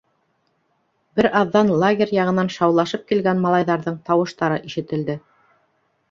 [1.17, 5.17] Бер аҙҙан лагерь яғынан шаулашып килгән малайҙарҙың тауыштары ишетелде.